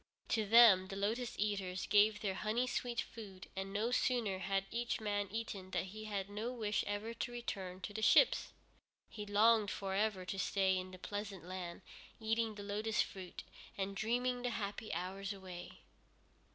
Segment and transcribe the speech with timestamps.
[0.29, 4.99] To them the Lotus Eaters gave their honey sweet food, and no sooner had each
[4.99, 8.47] man eaten than he had no wish ever to return to the ships.
[9.11, 11.83] He longed for ever to stay in that pleasant land,
[12.19, 13.43] eating the lotus fruit,
[13.77, 15.81] and dreaming the happy hours away.